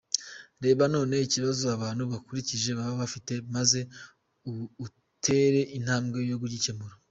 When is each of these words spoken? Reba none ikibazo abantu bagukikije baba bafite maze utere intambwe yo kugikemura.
Reba 0.63 0.83
none 0.93 1.13
ikibazo 1.27 1.63
abantu 1.75 2.03
bagukikije 2.11 2.69
baba 2.77 2.93
bafite 3.01 3.33
maze 3.55 3.79
utere 4.85 5.61
intambwe 5.77 6.17
yo 6.31 6.39
kugikemura. 6.41 6.93